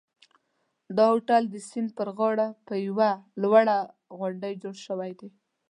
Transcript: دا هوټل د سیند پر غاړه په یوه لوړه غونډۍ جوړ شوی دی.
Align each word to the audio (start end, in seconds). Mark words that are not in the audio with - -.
دا 0.95 1.05
هوټل 1.13 1.43
د 1.49 1.55
سیند 1.69 1.89
پر 1.97 2.07
غاړه 2.17 2.47
په 2.67 2.73
یوه 2.87 3.09
لوړه 3.41 3.77
غونډۍ 4.17 4.53
جوړ 4.63 4.75
شوی 4.85 5.11
دی. 5.19 5.29